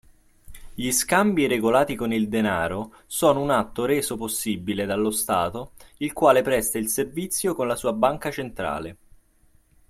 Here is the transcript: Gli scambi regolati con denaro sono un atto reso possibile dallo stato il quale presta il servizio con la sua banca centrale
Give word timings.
Gli 0.73 0.89
scambi 0.89 1.45
regolati 1.45 1.93
con 1.93 2.09
denaro 2.27 2.95
sono 3.05 3.39
un 3.39 3.51
atto 3.51 3.85
reso 3.85 4.17
possibile 4.17 4.87
dallo 4.87 5.11
stato 5.11 5.73
il 5.97 6.11
quale 6.11 6.41
presta 6.41 6.79
il 6.79 6.87
servizio 6.89 7.53
con 7.53 7.67
la 7.67 7.75
sua 7.75 7.93
banca 7.93 8.31
centrale 8.31 8.97